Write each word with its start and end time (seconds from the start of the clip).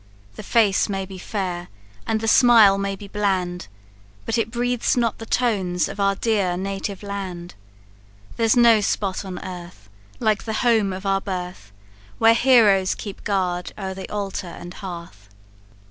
The 0.35 0.41
face 0.41 0.89
may 0.89 1.05
be 1.05 1.19
fair, 1.19 1.67
and 2.07 2.21
the 2.21 2.27
smile 2.27 2.79
may 2.79 2.95
be 2.95 3.07
bland, 3.07 3.67
But 4.25 4.35
it 4.39 4.49
breathes 4.49 4.97
not 4.97 5.19
the 5.19 5.27
tones 5.27 5.87
of 5.87 5.99
our 5.99 6.15
dear 6.15 6.57
native 6.57 7.03
land. 7.03 7.53
There's 8.35 8.57
no 8.57 8.81
spot 8.81 9.23
on 9.23 9.37
earth 9.45 9.89
Like 10.19 10.45
the 10.45 10.53
home 10.65 10.91
of 10.91 11.05
our 11.05 11.21
birth, 11.21 11.71
Where 12.17 12.33
heroes 12.33 12.95
keep 12.95 13.23
guard 13.23 13.73
o'er 13.77 13.93
the 13.93 14.09
altar 14.11 14.47
and 14.47 14.73
hearth. 14.73 15.29